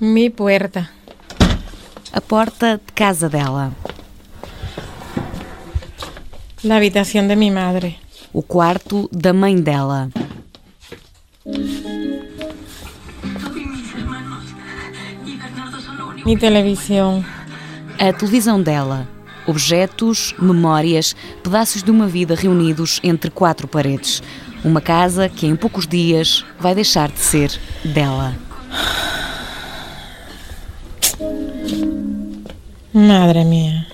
[0.00, 0.90] Mi puerta.
[2.12, 3.72] A porta de casa dela.
[6.62, 7.98] La habitación de mi madre.
[8.32, 10.08] O quarto da mãe dela.
[16.24, 17.24] Mi televisión.
[17.98, 19.08] A televisão dela.
[19.48, 24.22] Objetos, memórias, pedaços de uma vida reunidos entre quatro paredes.
[24.64, 27.50] Uma casa que em poucos dias vai deixar de ser
[27.84, 28.47] dela.
[32.92, 33.86] Madre mía.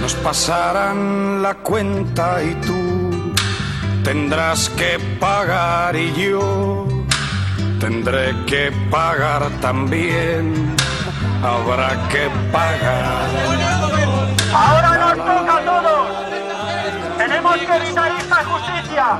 [0.00, 3.32] Nos pasarán la cuenta y tú
[4.04, 6.86] tendrás que pagar y yo
[7.80, 10.76] tendré que pagar también.
[11.42, 13.26] Habrá que pagar.
[14.54, 15.85] Ahora nos toca a
[17.62, 19.18] esta injusticia.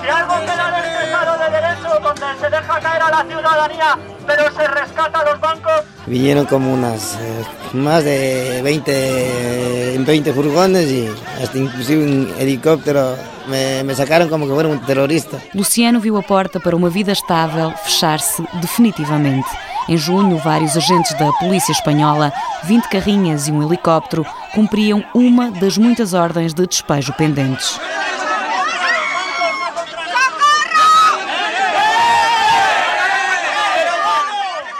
[0.00, 3.98] Si algo queda en este Estado de Derecho donde se deja caer a la ciudadanía,
[4.26, 7.44] pero se rescata a los bancos, Vinieron como unas eh,
[7.74, 11.08] más de 20, 20 furgones y
[11.42, 13.16] hasta inclusive un helicóptero.
[13.48, 15.40] Me, sacaron como que fuera un terrorista.
[15.54, 19.48] Luciano viu a porta para uma vida estável fechar-se definitivamente.
[19.88, 22.30] Em junho, vários agentes da polícia espanhola,
[22.64, 27.80] 20 carrinhas e um helicóptero cumpriam uma das muitas ordens de despejo pendentes.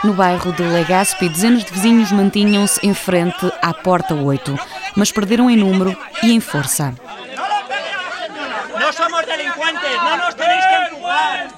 [0.05, 4.57] No bairro de Legazpi, dezenas de vizinhos mantinham-se em frente à porta 8,
[4.95, 6.95] mas perderam em número e em força.
[8.89, 11.49] No somos delincuentes, no nos tenéis que empujar.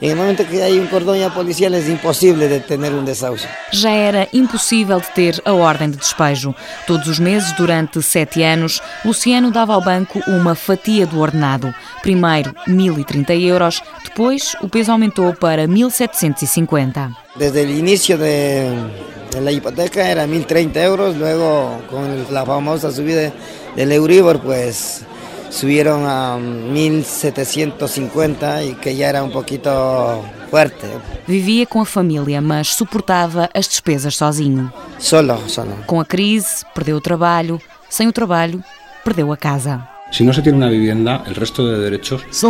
[0.00, 3.48] El momento que un cordón ya policial es imposible detener un desahucio.
[3.72, 6.54] Já era impossível de ter a ordem de despejo.
[6.86, 11.72] Todos os meses, durante sete anos, Luciano dava ao banco uma fatia do ordenado.
[12.02, 17.16] Primeiro 1.030 euros, depois o peso aumentou para 1.750.
[17.36, 18.68] Desde el inicio de,
[19.30, 23.32] de hipoteca era 1.030 euros, luego con la famosa subida
[23.76, 25.04] del Euribor pues
[25.50, 30.86] subieron a 1.750 y que ya era un poquito fuerte.
[31.26, 34.72] Vivia com a família, mas suportava as despesas sozinho.
[34.98, 35.76] Solo, solo.
[35.86, 37.60] Com a crise, perdeu o trabalho.
[37.88, 38.62] Sem o trabalho,
[39.04, 39.93] perdeu a casa.
[40.14, 40.32] Se não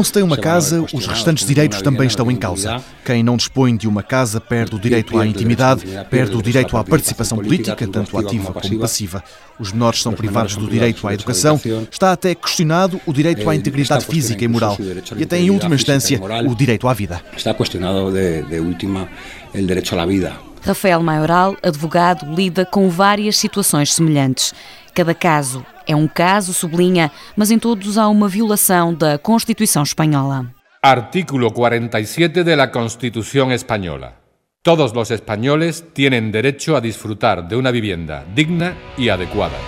[0.04, 2.84] se tem uma casa, os restantes direitos também estão em causa.
[3.02, 6.84] Quem não dispõe de uma casa perde o direito à intimidade, perde o direito à
[6.84, 9.24] participação política, tanto ativa como passiva.
[9.58, 11.58] Os menores são privados do direito à educação.
[11.90, 14.76] Está até questionado o direito à integridade física e moral.
[15.16, 17.22] E até, em última instância, o direito à vida.
[17.34, 19.08] Está cuestionado de, última
[19.54, 20.34] derecho a la vida.
[20.60, 24.52] Rafael Maioral, advogado, lida com várias situações semelhantes.
[24.92, 30.46] Cada caso é um caso, sublinha, mas em todos há uma violação da Constituição espanhola.
[30.82, 34.16] Artículo 47 de la Constitución española.
[34.62, 39.58] Todos los españoles tienen derecho a disfrutar de una vivienda digna y adecuada.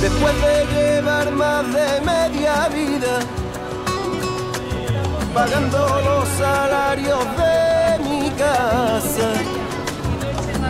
[0.00, 3.20] Después de llevar más de media vida
[5.34, 9.39] pagando los salarios de mi casa,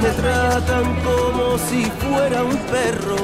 [0.01, 3.17] me tratan como si fuera un perro,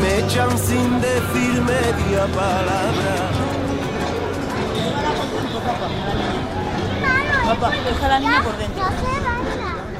[0.00, 3.30] me echan sin decir media palabra.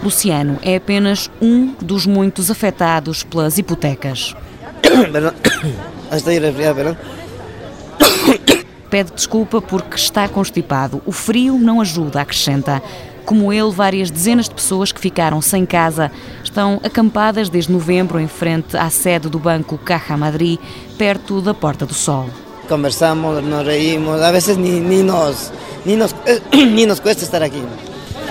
[0.03, 4.35] Luciano é apenas um dos muitos afetados pelas hipotecas.
[8.91, 11.03] Pede desculpa porque está constipado.
[11.05, 12.81] O frio não ajuda, acrescenta.
[13.27, 16.13] Como ele, várias dezenas de pessoas que ficaram sem casa
[16.45, 20.61] estão acampadas desde novembro em frente à sede do banco Caja Madrid,
[20.97, 22.31] perto da Porta do Sol.
[22.69, 25.51] Conversamos, nos reímos, a veces ni, ni, nos,
[25.85, 26.15] ni, nos,
[26.55, 27.63] ni nos cuesta estar aquí.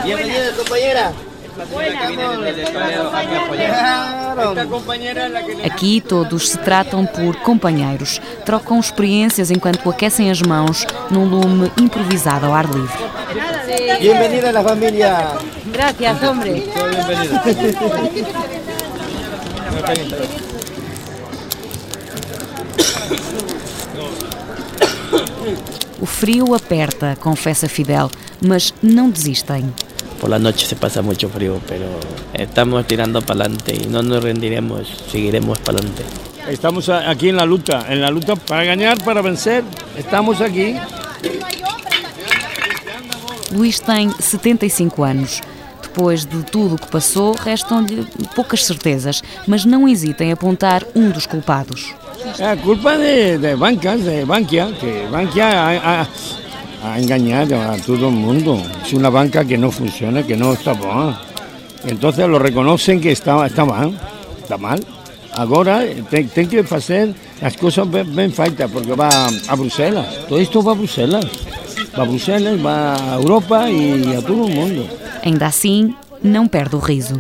[0.01, 1.13] Bienvenida, compañera.
[5.63, 12.45] Aqui todos se tratam por companheiros, trocam experiências enquanto aquecem as mãos num lume improvisado
[12.45, 12.97] ao ar livre.
[13.99, 15.37] Bienvenida a la familia.
[15.67, 16.69] Gracias, hombre.
[26.01, 28.11] O frio aperta, confessa Fidel,
[28.45, 29.73] mas não desistem.
[30.25, 31.86] Por la noche se pasa mucho frío, pero
[32.33, 36.04] estamos tirando para adelante y no nos rendiremos, seguiremos para adelante.
[36.50, 39.63] Estamos aquí en la lucha, en la lucha para ganar, para vencer.
[39.95, 40.77] Estamos aquí.
[43.51, 45.42] Luís tem 75 anos.
[45.83, 51.12] Depois de tudo o que passou, restam-lhe poucas certezas, mas não hesita em apontar um
[51.12, 51.94] dos culpados.
[52.39, 56.07] É a culpa de, de bancas, de Bankia, que Bankia
[56.83, 58.62] ha engañado a todo el mundo.
[58.83, 61.19] Es una banca que no funciona, que no está buena.
[61.88, 63.94] Entonces lo reconocen que está, está mal,
[64.42, 64.80] está mal.
[65.33, 69.10] Agora tem, tem que fazer as coisas bem, bem feitas, porque vai
[69.48, 70.06] a Bruxelas.
[70.27, 71.25] Todo isto vai a Bruxelas.
[71.94, 74.88] Vai a Bruxelas, vai a Europa e a todo o mundo.
[75.24, 75.94] Ainda assim,
[76.24, 77.19] não perde o riso.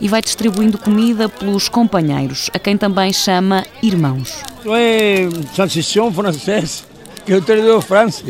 [0.00, 4.42] E vai distribuindo comida pelos companheiros, a quem também chama irmãos.
[4.66, 6.84] É salsichão francês
[7.24, 8.24] que eu trago da França.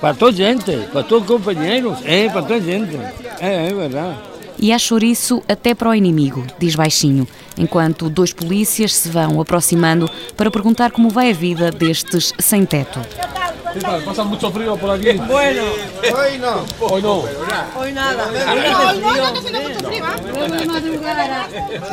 [0.00, 2.96] Para toda gente, para todos os companheiros, é para toda gente.
[3.40, 4.16] É, é verdade.
[4.58, 7.26] E há chouriço até para o inimigo, diz baixinho,
[7.58, 13.00] enquanto dois polícias se vão aproximando para perguntar como vai a vida destes sem teto.
[14.04, 15.12] ¿Pasa mucho frío por aquí?
[15.14, 15.62] Bueno,
[16.14, 16.66] Hoy no.
[16.78, 17.24] Hoy no.
[17.74, 18.26] hoy nada.
[18.28, 20.04] Hoy no, no hace mucho frío.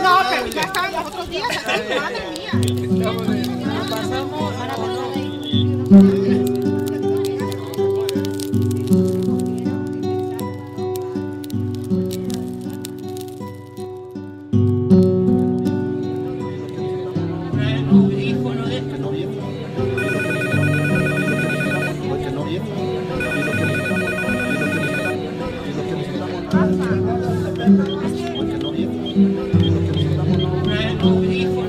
[0.03, 1.47] No, pero ya estaban los otros días.
[2.01, 2.51] Madre mía.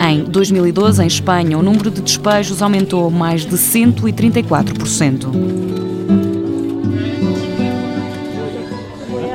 [0.00, 5.26] Em 2012, em Espanha, o número de despejos aumentou mais de 134%.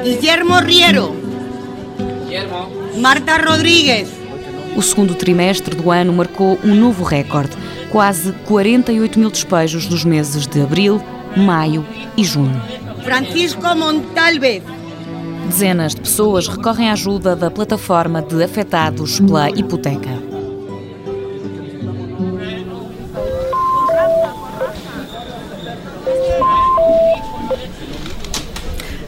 [0.04, 1.16] Guillermo Riero.
[3.00, 4.10] Marta Rodríguez.
[4.76, 7.52] O segundo trimestre do ano marcou um novo recorde,
[7.90, 11.02] quase 48 mil despejos nos meses de abril,
[11.38, 11.86] maio
[12.18, 12.62] e junho.
[13.04, 14.64] Francisco Montalvez.
[15.46, 20.10] Dezenas de pessoas recorrem à ajuda da plataforma de afetados pela hipoteca.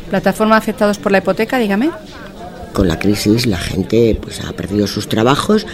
[0.09, 1.91] Plataforma afectados por la hipoteca, dígame.
[2.73, 5.65] Con la crisis la gente pues, ha perdido sus trabajos,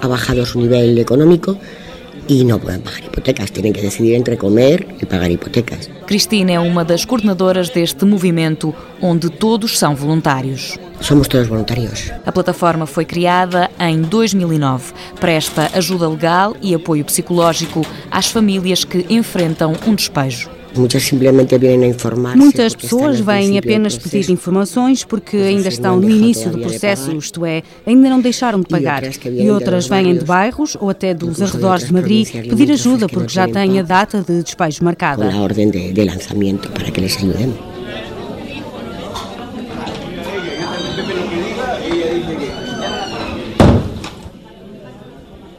[0.00, 1.58] ha bajado su nivel económico
[2.28, 3.52] y no pueden pagar hipotecas.
[3.52, 5.90] Tienen que decidir entre comer y pagar hipotecas.
[6.06, 10.78] Cristina é uma das coordenadoras deste movimento, onde todos são voluntários.
[11.00, 12.10] Somos todos voluntarios.
[12.24, 14.92] A plataforma foi criada em 2009.
[15.20, 20.50] Presta ajuda legal e apoio psicológico às famílias que enfrentam um despejo.
[20.76, 22.36] Muchas simplemente vienen a informar.
[22.36, 27.62] Muitas pessoas vêm apenas pedir informações porque ainda estão no início do processo, isto é,
[27.86, 29.02] ainda não deixaram de pagar.
[29.04, 33.46] E outras vêm de bairros ou até dos arredores de Madrid pedir ajuda porque já
[33.46, 35.24] têm a data de despejo marcada.
[35.24, 37.16] la orden de, lanzamiento para que les.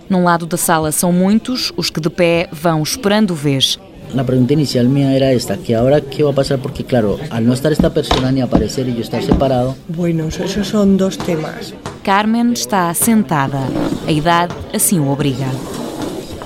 [0.07, 3.79] Num lado da sala são muitos, os que de pé vão esperando vez.
[4.15, 7.45] La pregunta inicial mía era esta, que ahora qué va a pasar porque claro, al
[7.45, 11.73] no estar esta persona ni aparecer y yo estar separado, Bueno, esos son dos temas.
[12.01, 13.67] Carmen está sentada.
[14.07, 15.47] A idade assim o obriga.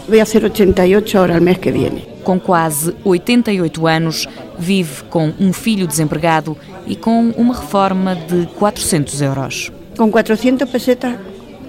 [0.08, 2.08] Voy a hacer 88 ahora el mes que viene.
[2.24, 6.58] Com quase 88 anos, vive com um filho desempregado
[6.88, 9.72] e com uma reforma de 400 euros.
[9.96, 11.16] Con 400 pesetas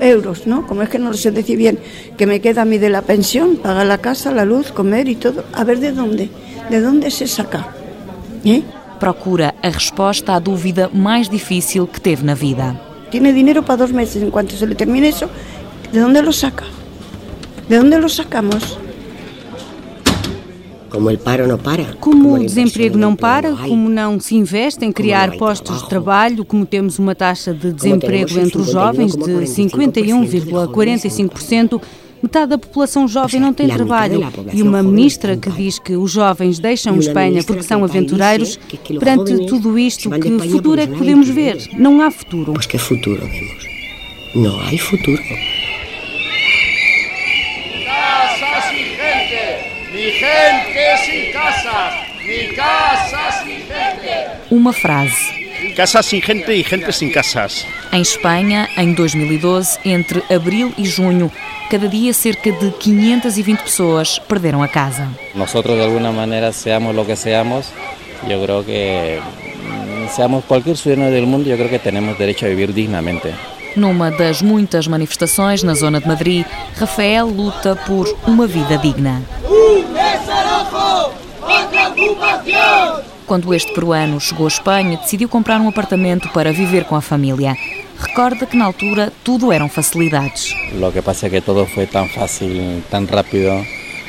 [0.01, 0.67] euros, ¿no?
[0.67, 1.79] Como es que no lo sé decir bien,
[2.17, 5.17] que me queda a mí de la pensión, pagar la casa, la luz, comer y
[5.17, 5.45] todo.
[5.53, 6.29] A ver de dónde,
[6.71, 7.69] de dónde se saca.
[8.45, 8.63] ¿Eh?
[8.99, 12.77] Procura a resposta à dúvida mais difícil que teve na vida.
[13.11, 14.23] Tiene dinero para dos meses.
[14.23, 15.29] En cuanto se le termine eso,
[15.93, 16.65] ¿de dónde lo saca?
[17.69, 18.79] ¿De dónde lo sacamos?
[20.91, 21.95] Como el paro no para.
[22.01, 26.67] Como o desemprego não para, como não se investe em criar postos de trabalho, como
[26.67, 31.81] temos uma taxa de desemprego entre os jovens de 51,45%,
[32.21, 34.21] metade da população jovem não tem trabalho.
[34.53, 38.59] E uma ministra que diz que os jovens deixam Espanha porque são aventureiros,
[38.99, 41.69] perante tudo isto, que futuro é que podemos ver?
[41.79, 42.53] Não há futuro.
[42.53, 43.71] Pues qué futuro vemos.
[44.35, 45.23] No hay futuro.
[48.41, 51.95] Casa sin gente, ni gente sin casas,
[52.25, 54.27] ni casas sin gente.
[54.51, 55.75] Uma frase.
[55.77, 57.67] Casas sin gente y gente sin casas.
[57.93, 61.31] Em Espanha, em 2012, entre abril e junho,
[61.71, 65.09] cada dia cerca de 520 pessoas perderam a casa.
[65.35, 67.67] Nosotros de alguna manera seamos lo que seamos,
[68.29, 72.49] yo creo que mm, seamos cualquier ciudadano del mundo, yo creo que tenemos derecho a
[72.49, 73.35] vivir dignamente.
[73.77, 76.45] Numa das muitas manifestações na zona de Madrid,
[76.77, 79.23] Rafael luta por uma vida digna.
[80.71, 81.13] ¡Un desalojo!
[81.43, 83.11] ¡Otra ocupación!
[83.27, 87.57] Quando este peruano chegou à Espanha, decidiu comprar um apartamento para viver com a família.
[87.99, 90.55] Recorda que na altura tudo eram facilidades.
[90.73, 93.65] Lo que pasa es que todo fue tan fácil, tan rápido,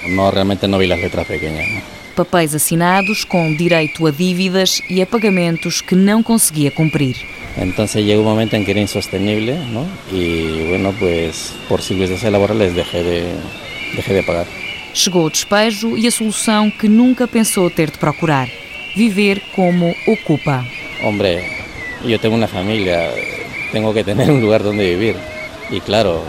[0.10, 1.68] no realmente no vi las letras pequeñas.
[1.70, 1.82] ¿no?
[2.16, 7.16] Papéis assinados com direito a dívidas e a pagamentos que não conseguia cumprir.
[7.58, 9.86] Entonces llegó un momento en que era insostenible, ¿no?
[10.12, 13.36] Y bueno, pues por circunstancias laborales dejé de,
[13.96, 14.61] dejé de pagar.
[14.94, 18.50] Chegou o despejo e a solução que nunca pensou ter de procurar:
[18.96, 20.66] viver como ocupa.
[21.04, 21.44] Hombre,
[22.06, 23.10] yo tengo una familia,
[23.72, 25.16] tengo que tener un lugar donde vivir.
[25.70, 26.22] Y claro,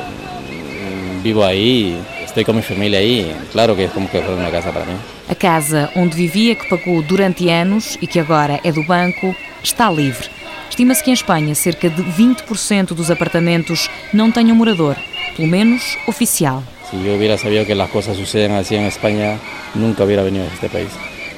[1.23, 4.73] vivo ahí, estoy con mi familia ahí, claro que es como que fuera una casa
[4.73, 4.95] para mí.
[5.29, 9.91] A casa onde vivia, que pagou durante anos e que agora é do banco, está
[9.91, 10.29] livre.
[10.71, 14.97] Estima-se que em Espanha cerca de 20% dos apartamentos não tenham morador,
[15.37, 16.63] pelo menos oficial.
[16.93, 19.39] Si yo hubiera sabido que las cosas suceden así en España,
[19.75, 20.91] nunca hubiera venido a este país.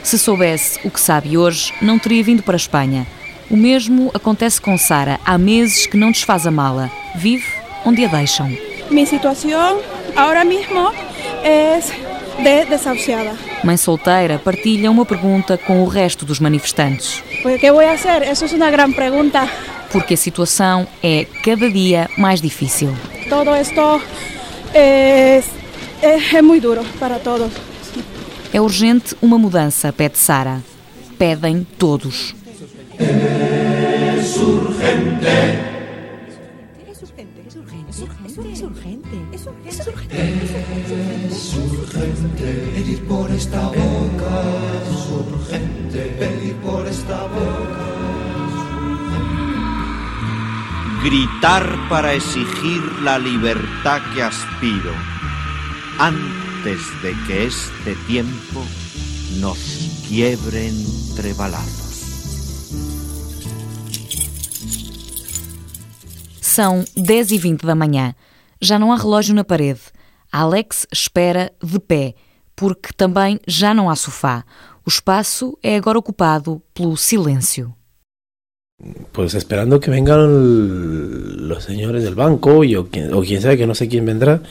[0.03, 3.07] Se soubesse o que sabe hoje, não teria vindo para a Espanha.
[3.49, 5.21] O mesmo acontece com Sara.
[5.25, 6.91] Há meses que não desfaz a mala.
[7.15, 7.47] Vive
[7.87, 8.51] onde a deixam.
[8.91, 9.79] Mi situación
[10.17, 10.93] ahora mismo
[11.45, 11.93] es
[12.43, 13.37] de desahuciada.
[13.63, 17.23] Mãe solteira partilha uma pergunta com o resto dos manifestantes.
[17.43, 18.25] Pues, ¿Qué voy a hacer?
[18.25, 19.49] Eso es una gran pregunta.
[19.93, 22.93] Porque a situação é cada dia mais difícil.
[23.31, 24.03] Todo esto
[24.75, 25.45] es,
[26.03, 27.51] es, es muy duro para todos.
[28.53, 30.63] É urgente uma mudança, pede Sara.
[31.19, 32.35] Pedem todos.
[32.99, 35.74] Es urgente.
[51.05, 54.95] Gritar para exigir la libertad que aspiro
[56.01, 58.65] antes de que este tiempo
[59.39, 59.59] nos
[60.09, 62.01] quiebre entre balazos.
[66.41, 68.15] São 10 e 20 da manhã.
[68.59, 69.83] Já não há relógio na parede.
[70.33, 72.15] Alex espera de pé,
[72.57, 74.43] porque também já não há sofá.
[74.87, 77.75] O espaço é agora ocupado pelo silêncio.
[79.13, 83.67] Pues esperando que vengan los señores del banco y, o, quien, o quien sea, que
[83.67, 84.43] no sé quién vendrá,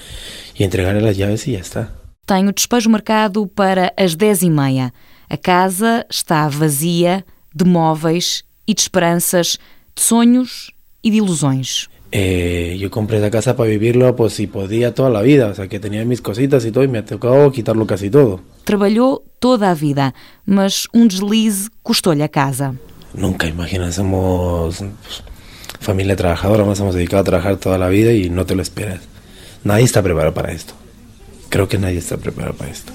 [0.56, 1.94] y entregarle las llaves y ya está.
[2.25, 4.94] Tem o despejo marcado para as 10 e meia.
[5.30, 9.60] A casa está vazia de móveis e de esperanças,
[9.94, 10.72] de sonhos
[11.03, 11.89] e de ilusões.
[12.13, 15.68] Eh, yo compré esa casa para vivirlo, pues si podía toda la vida, o sea
[15.68, 18.39] que tenía mis cositas y todo, y me ha tocado quitarlo casi todo.
[18.63, 20.13] Trabalhou toda a vida,
[20.46, 22.74] mas um deslize custou-lhe a casa.
[23.13, 25.24] Nunca imaginas, somos pues,
[25.79, 29.01] familia trabajadora, nos hemos dedicado a trabajar toda la vida y no te lo esperas.
[29.63, 30.74] Nadie está preparado para esto.
[31.50, 32.91] Creo que nadie está preparado para esto.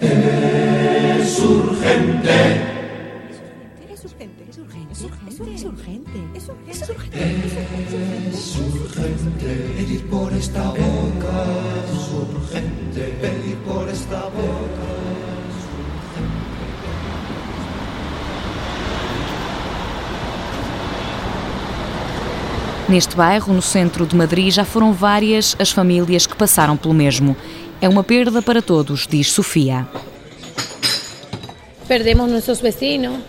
[0.00, 2.70] Es urgente.
[6.68, 11.46] Es urgente pedir por esta boca.
[11.92, 14.79] Es urgente pedir por esta boca.
[22.90, 27.36] Neste bairro, no centro de Madrid, já foram várias as famílias que passaram pelo mesmo.
[27.80, 29.86] É uma perda para todos, diz Sofia.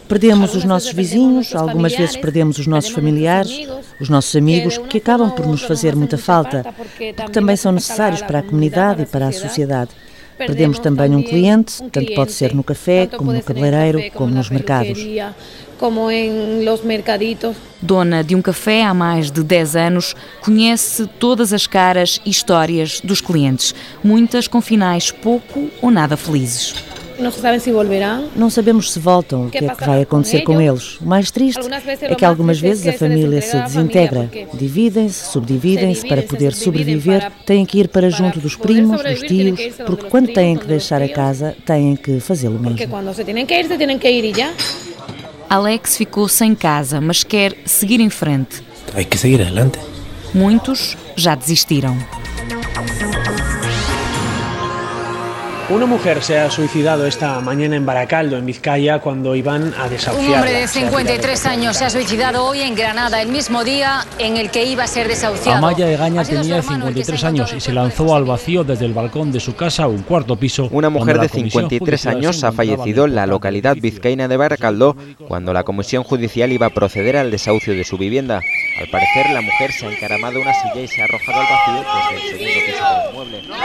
[0.07, 3.51] Perdemos os nossos vizinhos, algumas vezes perdemos os nossos familiares,
[3.99, 8.39] os nossos amigos, que acabam por nos fazer muita falta, porque também são necessários para
[8.39, 9.91] a comunidade e para a sociedade.
[10.37, 14.99] Perdemos também um cliente, tanto pode ser no café, como no cabeleireiro, como nos mercados.
[15.77, 17.55] como em los mercaditos.
[17.81, 23.01] Dona de um café há mais de 10 anos, conhece todas as caras e histórias
[23.03, 23.73] dos clientes,
[24.03, 26.75] muitas com finais pouco ou nada felizes.
[27.21, 28.29] Não sabem se volverão.
[28.35, 30.97] Não sabemos se voltam, o que é que vai acontecer com eles.
[30.99, 31.61] O mais triste
[32.01, 34.29] é que algumas vezes a família se desintegra.
[34.53, 40.09] Dividem-se, subdividem-se para poder sobreviver, têm que ir para junto dos primos, dos tios, porque
[40.09, 42.69] quando têm que deixar a casa, têm que fazê-lo mesmo.
[42.69, 44.51] Porque quando se têm que ir, se têm que ir e já.
[45.49, 48.63] Alex ficou sem casa, mas quer seguir em frente.
[48.95, 49.79] Hay que seguir adelante.
[50.33, 51.97] Muitos já desistiram.
[55.71, 60.29] Una mujer se ha suicidado esta mañana en Baracaldo, en Vizcaya, cuando iban a desahuciarla.
[60.29, 64.35] Un hombre de 53 años se ha suicidado hoy en Granada, el mismo día en
[64.35, 65.59] el que iba a ser desahuciado.
[65.59, 69.55] Amaya Egaña tenía 53 años y se lanzó al vacío desde el balcón de su
[69.55, 70.67] casa, un cuarto piso.
[70.71, 74.97] Una mujer de 53 años ha fallecido en la localidad vizcaína de Baracaldo
[75.29, 78.41] cuando la comisión judicial iba a proceder al desahucio de su vivienda.
[78.81, 81.47] Al parecer, la mujer se ha encaramado a una silla y se ha arrojado al
[81.47, 83.41] vacío desde el segundo piso del inmueble.
[83.47, 83.55] ¡No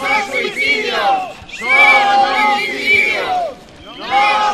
[0.00, 3.20] son suicidios!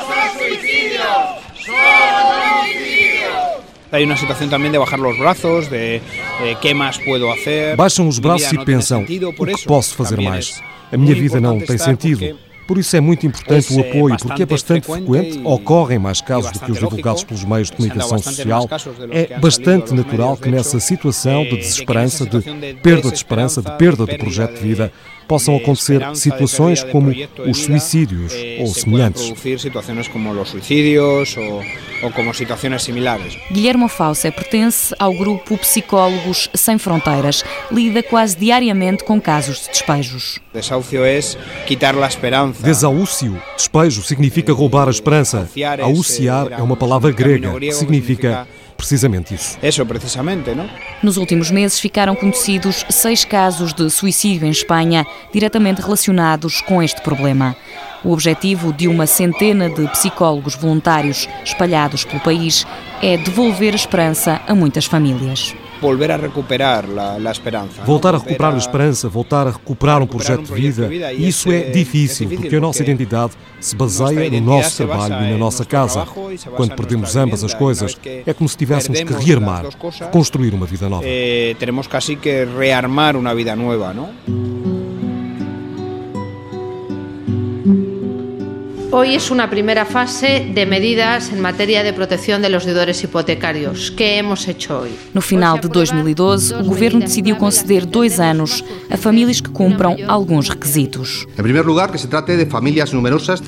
[0.04, 1.06] ¡Son homicidios!
[1.54, 3.46] ¡No son suicidios!
[3.92, 7.76] Hay una situación también de bajar los brazos, de eh, qué más puedo hacer.
[7.76, 10.60] Baixam os braços e pensam: o que posso fazer mais?
[10.92, 12.36] A minha vida não tem sentido.
[12.66, 16.58] Por isso é muito importante o apoio, porque é bastante frequente, ocorrem mais casos do
[16.58, 18.68] que os divulgados pelos meios de comunicação social.
[19.12, 24.18] É bastante natural que nessa situação de desesperança, de perda de esperança, de perda do
[24.18, 24.92] projeto de vida,
[25.26, 27.12] possam acontecer situações como
[27.46, 29.32] os suicídios ou semelhantes.
[30.48, 31.62] suicídios ou,
[32.82, 33.38] similares.
[33.50, 37.44] Guilherme Fauce pertence ao grupo Psicólogos Sem Fronteiras.
[37.70, 40.38] Lida quase diariamente com casos de despejos.
[40.52, 41.20] Desahucio é
[41.66, 42.62] quitar a esperança.
[42.62, 45.48] Desaúcio, despejo, significa roubar a esperança.
[45.82, 49.58] Aúciar é uma palavra grega que significa precisamente isso.
[49.62, 50.68] Isso, precisamente, não?
[51.02, 57.00] Nos últimos meses ficaram conhecidos seis casos de suicídio em Espanha diretamente relacionados com este
[57.02, 57.56] problema.
[58.04, 62.66] O objetivo de uma centena de psicólogos voluntários espalhados pelo país
[63.02, 67.82] é devolver esperança a muitas famílias volver a recuperar a esperança.
[67.84, 72.28] Voltar a recuperar a esperança, voltar a recuperar um projeto de vida, isso é difícil,
[72.28, 76.06] porque a nossa identidade se baseia no nosso trabalho e na nossa casa.
[76.56, 79.66] Quando perdemos ambas as coisas, é como se tivéssemos que rearmar,
[80.10, 81.04] construir uma vida nova.
[81.06, 84.10] Eh, teremos casi que rearmar uma vida nova, não?
[88.92, 93.90] Hoy es una primera fase de medidas en materia de protección de los deudores hipotecarios.
[93.90, 94.90] ¿Qué hemos hecho hoy?
[95.12, 100.48] No final de 2012, o governo decidiu conceder dois anos a famílias que cumpram alguns
[100.48, 101.26] requisitos.
[101.36, 103.42] Em primeiro lugar, que se trate de famílias numerosas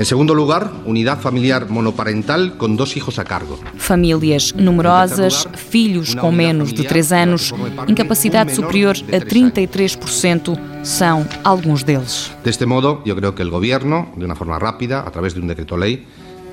[0.00, 3.58] Em segundo lugar, unidade familiar monoparental com dois filhos a cargo.
[3.76, 7.52] Famílias numerosas, filhos com menos de 3 anos,
[7.86, 12.32] incapacidade superior a 33% são alguns deles.
[12.42, 15.46] Deste modo, eu creio que o governo, de uma forma rápida, a través de um
[15.46, 16.06] decreto-lei,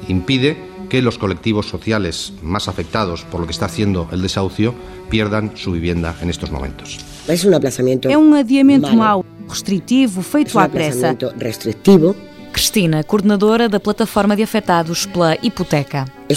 [0.09, 0.57] impide
[0.89, 4.75] que los colectivos sociales más afectados por lo que está haciendo el desahucio
[5.09, 6.99] pierdan su vivienda en estos momentos.
[7.29, 8.09] Es un aplazamiento.
[8.09, 11.15] É um adiamento mau, restritivo, feito à pressa.
[11.39, 12.13] restritivo
[12.57, 16.05] Cristina, coordenadora da plataforma de afetados pela hipoteca.
[16.27, 16.33] É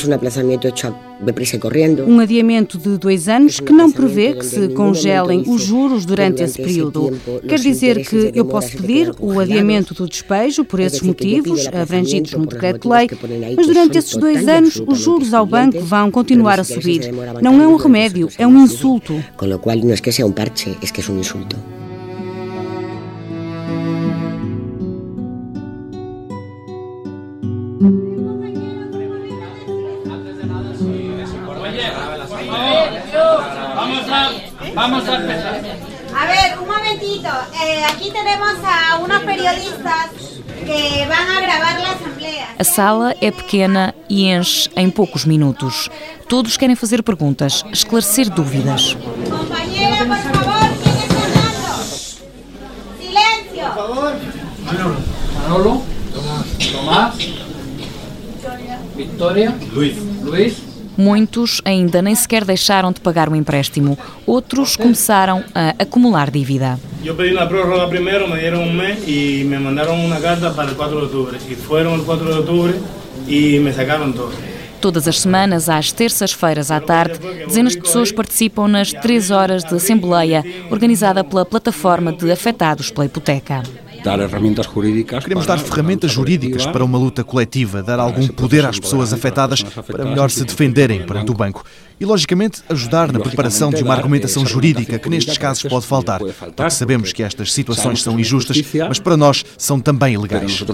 [2.05, 2.17] um.
[2.17, 6.61] Um adiamento de dois anos que não prevê que se congelem os juros durante esse
[6.61, 7.19] período.
[7.49, 12.45] Quer dizer que eu posso pedir o adiamento do despejo por esses motivos, abrangidos no
[12.45, 13.09] decreto-lei,
[13.57, 17.11] mas durante esses dois anos os juros ao banco vão continuar a subir.
[17.41, 19.25] Não é um remédio, é um insulto.
[19.39, 21.57] Com o qual não é que seja um parche, é que é um insulto.
[34.81, 35.61] Vamos a empezar.
[36.17, 37.29] A ver, un momentito.
[37.63, 40.09] Eh, aquí tenemos a unos periodistas
[40.65, 42.47] que van a gravar la asamblea.
[42.59, 45.91] A sala é pequena e enche em poucos minutos.
[46.31, 48.97] Todos querem fazer perguntas, esclarecer dúvidas.
[49.29, 51.73] Compañera, por favor, ¿quién está hablando?
[53.03, 53.65] Silencio.
[53.75, 54.17] Por favor.
[55.43, 55.83] Manolo.
[56.73, 57.17] Tomás.
[58.97, 59.55] Victoria.
[59.75, 59.97] Luis.
[60.23, 60.70] Luis.
[61.01, 63.99] Muitos ainda nem sequer deixaram de pagar o empréstimo.
[64.27, 66.79] Outros começaram a acumular dívida.
[67.03, 70.71] Eu pedi uma prórroga primeiro, me deram um mês e me mandaram uma carta para
[70.71, 71.39] o 4 de outubro.
[71.49, 72.79] E foram o 4 de outubro
[73.27, 74.35] e me sacaram todo.
[74.79, 79.75] Todas as semanas, às terças-feiras à tarde, dezenas de pessoas participam nas três horas de
[79.75, 83.63] assembleia organizada pela plataforma de afetados pela hipoteca
[84.03, 85.23] dar ferramentas jurídicas.
[85.25, 90.05] Queremos dar ferramentas jurídicas para uma luta coletiva, dar algum poder às pessoas afetadas para
[90.05, 91.65] melhor se defenderem perante o banco.
[91.99, 96.71] E, logicamente, ajudar na preparação de uma argumentação jurídica que nestes casos pode faltar, porque
[96.71, 100.65] sabemos que estas situações são injustas, mas para nós são também ilegais.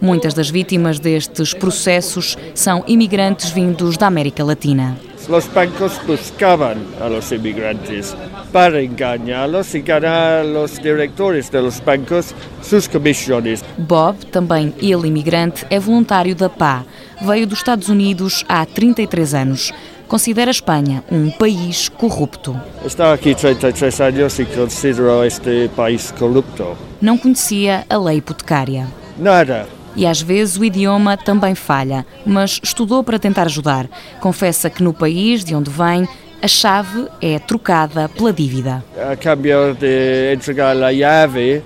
[0.00, 4.98] Muitas das vítimas destes processos são imigrantes vindos da América Latina.
[5.28, 8.14] Os bancos buscavam a los imigrantes
[8.52, 13.62] para enganá-los e ganhar os diretores dos bancos suas comissões.
[13.78, 16.84] Bob, também ele imigrante, é voluntário da PA.
[17.20, 19.72] Veio dos Estados Unidos há 33 anos.
[20.08, 22.60] Considera a Espanha um país corrupto.
[22.84, 26.76] Estou aqui 33 anos e considero este país corrupto.
[27.00, 28.86] Não conhecia a lei hipotecária.
[29.16, 29.66] Nada.
[29.94, 33.86] E às vezes o idioma também falha, mas estudou para tentar ajudar.
[34.20, 36.08] Confessa que no país de onde vem
[36.42, 38.82] a chave é trocada pela dívida.
[38.98, 41.62] A cambio de entregar a chave,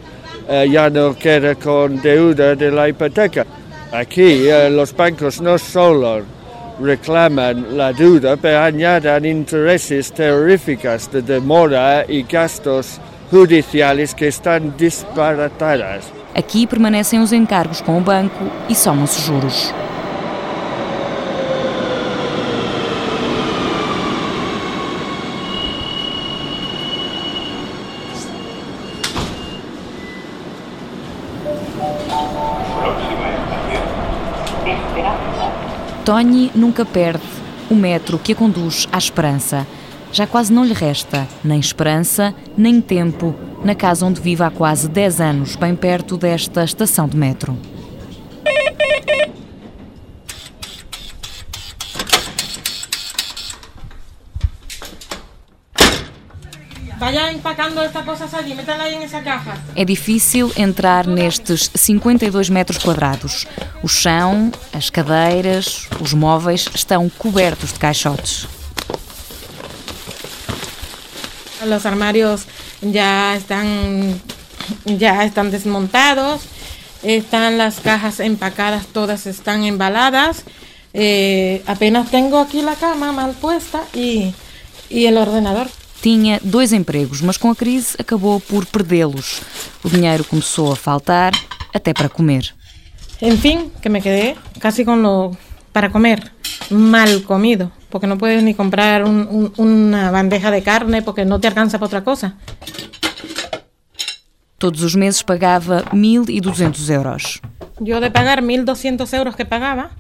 [0.71, 3.47] já não quer com deuda da hipoteca.
[3.93, 4.49] Aqui,
[4.83, 6.21] os bancos não só
[6.85, 13.01] reclamam a deuda, mas añaden interesses terríficos de demora e gastos
[13.33, 16.16] judiciais que estão disparatados.
[16.37, 19.73] Aqui permanecem os encargos com o banco e somam-se juros.
[36.05, 37.25] Tony nunca perde
[37.71, 39.67] o metro que a conduz à esperança.
[40.13, 44.89] Já quase não lhe resta nem esperança, nem tempo na casa onde vive há quase
[44.89, 47.57] 10 anos, bem perto desta estação de metro.
[59.77, 63.47] É difícil entrar nestes 52 metros quadrados.
[63.83, 68.56] O chão, as cadeiras, os móveis estão cobertos de caixotes.
[71.67, 72.47] Los armarios
[72.81, 74.21] ya están,
[74.85, 76.43] ya están desmontados,
[77.03, 80.45] están las cajas empacadas, todas están embaladas.
[80.95, 84.33] Eh, apenas tengo aquí la cama mal puesta y,
[84.89, 85.69] y el ordenador.
[86.01, 89.41] Tinha dois empregos, mas com a crise acabou por perdê-los.
[89.83, 91.33] O dinheiro começou a faltar,
[91.75, 92.55] até para comer.
[93.21, 95.37] En fin, que me quedé casi con lo
[95.73, 96.33] para comer,
[96.71, 101.41] mal comido, porque no puedes ni comprar un, un, una bandeja de carne porque no
[101.41, 102.35] te alcanza para otra cosa.
[104.59, 107.41] Todos os meses pagava 1.200 euros.
[107.79, 109.91] Yo de pagar 1.200 euros que pagaba,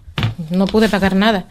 [0.51, 1.47] não pude pagar nada.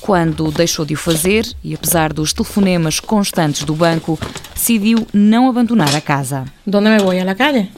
[0.00, 4.18] Quando deixou de o fazer, e apesar dos telefonemas constantes do banco,
[4.54, 6.44] decidiu não abandonar a casa.
[6.66, 7.20] ¿Dónde me voy?
[7.20, 7.70] ¿A la calle?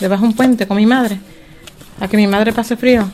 [0.00, 1.20] Debajo de un puente con mi madre.
[2.00, 3.10] A que mi madre pase frío.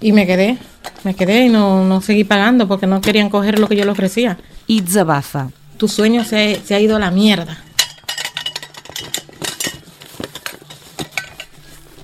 [0.00, 0.58] Y me quedé,
[1.04, 3.90] me quedé y no, no seguí pagando porque no querían coger lo que yo le
[3.90, 4.38] ofrecía.
[4.68, 5.50] E desabafa.
[5.76, 7.58] Tu sueño se, se ha ido a la mierda.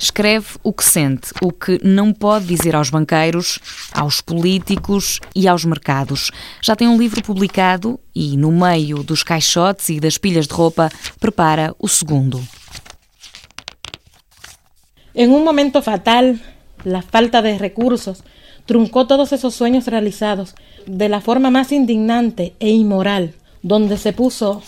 [0.00, 3.61] Escreve o que sente, o que não pode dizer aos banqueiros,
[3.92, 6.30] aos políticos e aos mercados.
[6.61, 10.90] Já tem um livro publicado e, no meio dos caixotes e das pilhas de roupa,
[11.20, 12.42] prepara o segundo.
[15.14, 16.40] En un momento fatal,
[16.84, 18.22] la falta de recursos
[18.68, 20.54] truncó todos esos sueños realizados
[20.87, 24.62] de la forma más indignante e inmoral, donde se puso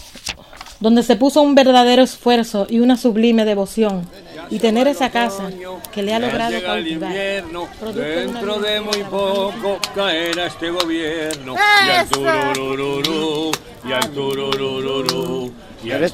[0.80, 4.08] donde se puso un verdadero esfuerzo y una sublime devoción.
[4.48, 5.50] Y tener esa casa
[5.92, 7.10] que le ha logrado llega el cautivar.
[7.10, 11.54] invierno, dentro de muy poco caerá este gobierno.
[11.86, 13.50] Y al tururururú,
[13.86, 15.52] y al tururururú,
[15.84, 16.10] y al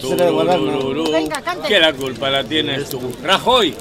[1.44, 1.68] cante.
[1.68, 3.01] que la culpa la tienes tú.
[3.22, 3.77] Rajoy.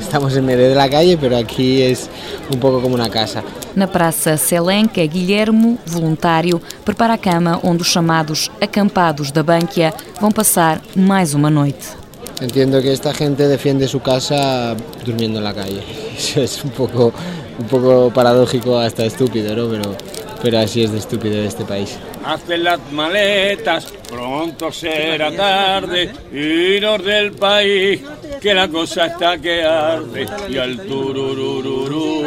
[0.00, 2.08] Estamos en medio de la calle, pero aquí es
[2.52, 3.42] un poco como una casa.
[3.76, 10.32] Na Praça Selenca, Guilhermo, voluntário, prepara a cama onde os chamados acampados da Bankia vão
[10.32, 11.96] passar mais uma noite.
[12.40, 15.82] Entiendo que esta gente defiende su casa durmiendo en la calle.
[16.16, 17.12] Eso es un poco,
[17.58, 19.68] un poco paradójico, hasta estúpido, ¿no?
[19.68, 19.96] Pero,
[20.42, 21.98] pero así es de estúpido este país.
[22.24, 28.02] Hacen las maletas, pronto será tarde, irnos del país,
[28.40, 30.26] que la cosa está que arde.
[30.48, 32.22] Y al tururururú,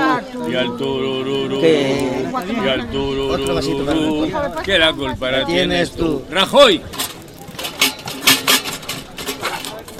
[0.50, 4.32] y al tururururú, y al tururururú,
[4.63, 6.21] que la culpa la tienes tú.
[6.30, 6.82] Rajoy.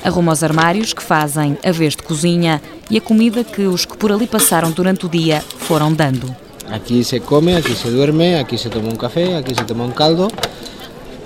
[0.04, 3.95] Arruma os armários que fazem a vez de cozinha e a comida que os que
[3.95, 6.36] por ali passaram durante o dia foram dando.
[6.71, 9.91] Aquí se come, aquí se duerme, aquí se toma un café, aquí se toma un
[9.91, 10.28] caldo.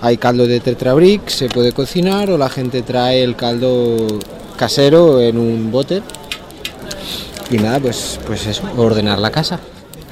[0.02, 4.19] Hay caldo de tetrabric, se puede cocinar o la gente trae el caldo
[4.56, 6.02] casero en un bote.
[7.52, 9.60] Y nada, pues, pues eso, ordenar la casa.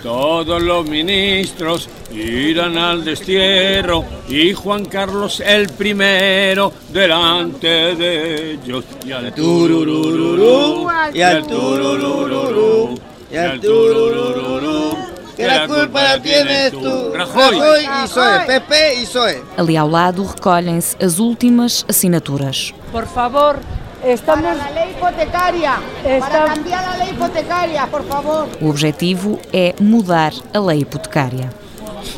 [0.04, 8.84] Todos los ministros irán al destierro y Juan Carlos el primero delante de ellos.
[9.06, 13.00] Y al tururururú, y al tururururú,
[13.32, 14.98] y al tururururú,
[15.36, 17.12] Que la culpa la tienes tú.
[17.14, 17.60] Rajoy.
[17.60, 19.42] Rajoy y Soe, Pepe y Soe.
[19.58, 22.74] Ali ao lado recolhem-se as últimas assinaturas.
[22.92, 23.58] Por favor,
[24.04, 24.44] estamos...
[24.46, 25.74] Para la ley hipotecaria.
[26.06, 28.48] Está- Para cambiar la ley hipotecaria, por favor.
[28.62, 31.50] O objetivo é mudar a lei hipotecária.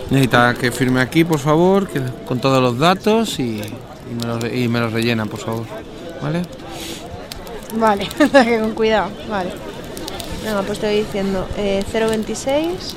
[0.09, 4.43] Necesita que firme aquí, por favor, que- con todos los datos y, y me los,
[4.53, 5.65] y me los rellenan, por favor.
[6.21, 6.41] ¿Vale?
[7.75, 9.51] Vale, que con cuidado, vale.
[10.43, 12.95] Venga, pues te voy diciendo eh, 026.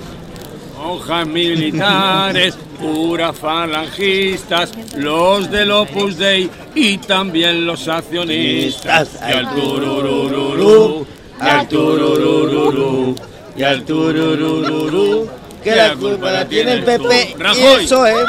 [0.80, 9.18] Hojas militares, puras falangistas, los del Opus Dei y también los accionistas.
[9.28, 11.06] Y al tururururú,
[11.40, 13.14] y al tururururú,
[13.56, 15.28] y al tururururú,
[15.62, 17.82] Que la culpa la tiene el Pepe y Rajoy.
[17.82, 18.24] el Soe.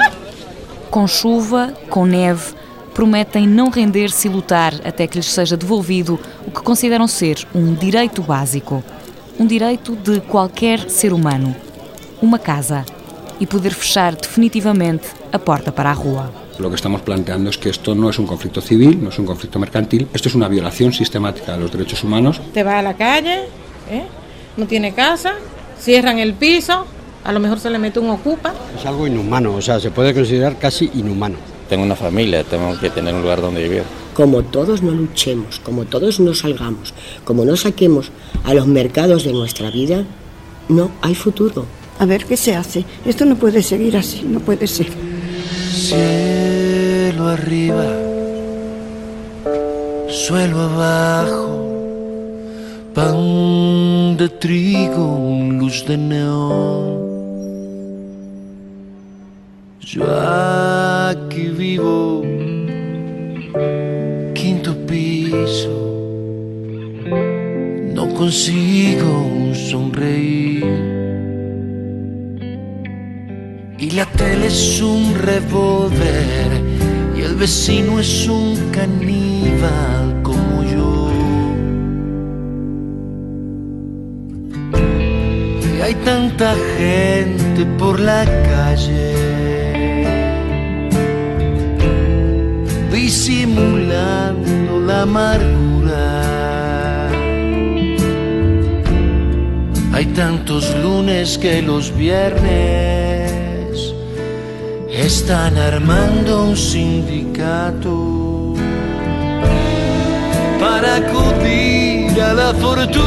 [0.90, 2.56] Com chuva, com neve,
[2.96, 7.76] prometem não render-se e lutar até que lhes seja devolvido o que consideram ser um
[7.76, 8.84] direito básico.
[9.40, 11.56] Um direito de qualquer ser humano.
[12.22, 12.86] Uma casa.
[13.40, 16.30] E poder fechar definitivamente a porta para a rua.
[16.60, 19.26] Lo que estamos planteando es que esto no es un conflicto civil, no es un
[19.26, 22.42] conflicto mercantil, esto es una violación sistemática de los derechos humanos.
[22.54, 23.44] Te va a la calle,
[23.90, 24.04] ¿eh?
[24.58, 25.36] no tiene casa,
[25.80, 26.86] cierran el piso,
[27.24, 28.54] a lo mejor se le mete un ocupa.
[28.78, 31.38] Es algo inhumano, o sea, se puede considerar casi inhumano.
[31.70, 33.84] Tengo una familia, tengo que tener un lugar donde vivir.
[34.14, 38.12] Como todos no luchemos, como todos no salgamos, como no saquemos
[38.44, 40.04] a los mercados de nuestra vida,
[40.68, 41.79] no hay futuro.
[42.00, 42.86] A ver qué se hace.
[43.06, 44.88] Esto no puede seguir así, no puede ser.
[45.70, 47.86] Cielo arriba,
[50.08, 51.60] suelo abajo,
[52.94, 55.06] pan de trigo,
[55.60, 57.00] luz de neón.
[59.82, 62.24] Yo aquí vivo,
[64.34, 65.76] quinto piso,
[67.94, 70.99] no consigo sonreír.
[73.82, 76.48] Y la tele es un revólver
[77.18, 81.10] y el vecino es un caníbal como yo.
[85.78, 89.14] Y hay tanta gente por la calle
[92.92, 97.08] disimulando la amargura.
[99.94, 103.09] Hay tantos lunes que los viernes
[105.06, 108.54] están armando un sindicato
[110.60, 113.00] para acudir a la fortuna.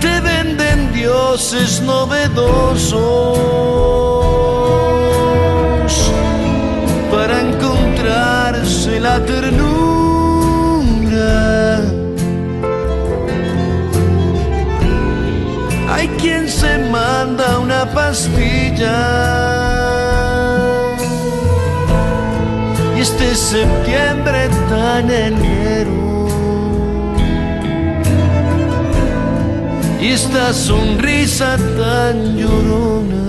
[0.00, 3.38] Te venden dioses novedosos
[7.10, 9.75] para encontrarse la ternura.
[18.16, 18.96] Una pastilla.
[22.96, 26.28] Y este septiembre tan enero.
[30.00, 33.25] Y esta sonrisa tan llorona.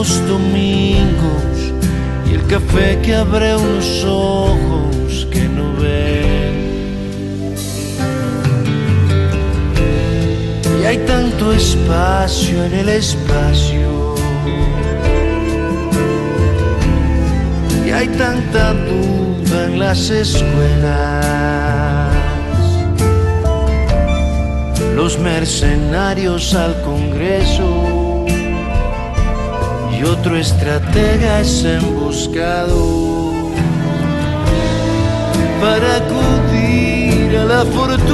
[0.00, 1.56] Los domingos
[2.26, 6.54] y el café que abre unos ojos que no ven.
[10.80, 14.14] Y hay tanto espacio en el espacio.
[17.86, 20.96] Y hay tanta duda en las escuelas.
[24.96, 27.89] Los mercenarios al Congreso
[30.00, 33.32] y otro estratega es emboscado
[35.60, 38.08] para acudir a la fortuna.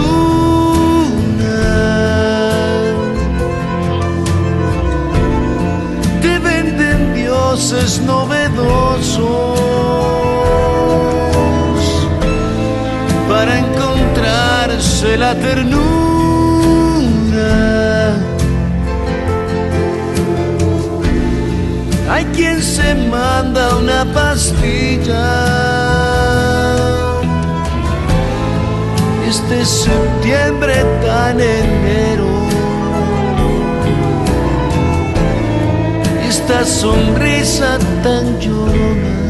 [6.21, 9.61] Te venden dioses novedosos
[13.29, 16.26] para encontrarse la ternura.
[22.17, 25.23] Hay quien se manda una pastilla.
[29.29, 32.31] Este septiembre tan enero.
[36.27, 39.26] Esta sonrisa tan llorona.